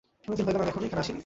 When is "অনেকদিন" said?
0.27-0.45